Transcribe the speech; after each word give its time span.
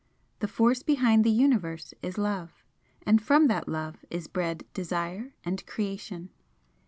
The 0.39 0.47
Force 0.47 0.81
behind 0.81 1.23
the 1.23 1.29
Universe 1.29 1.93
is 2.01 2.17
Love 2.17 2.63
and 3.05 3.21
from 3.21 3.45
that 3.49 3.69
Love 3.69 4.03
is 4.09 4.27
bred 4.27 4.65
Desire 4.73 5.35
and 5.45 5.63
Creation. 5.67 6.31